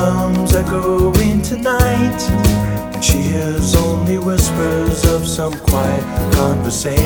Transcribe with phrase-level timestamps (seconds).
[0.00, 2.20] drums echoing tonight,
[2.94, 7.00] and she hears only whispers of some quiet conversation.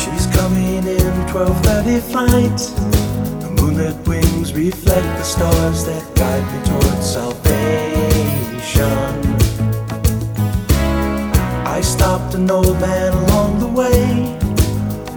[0.00, 2.60] She's coming in 12:30 flight.
[3.40, 7.54] The moonlit wings reflect the stars that guide me towards salvation.
[11.76, 14.02] I stopped an old man along the way,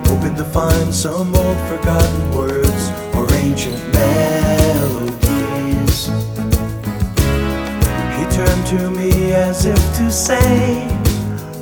[0.07, 2.66] hoping to find some old forgotten words or
[3.47, 5.27] ancient melodies.
[8.17, 10.87] He turned to me as if to say,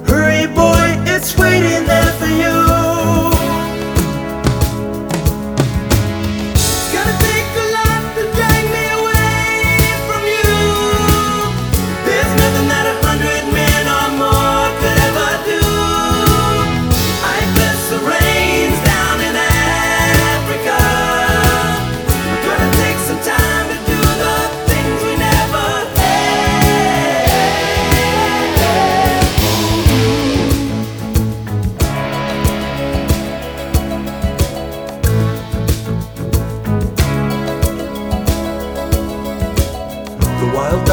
[0.08, 1.86] Hurry, boy, it's waiting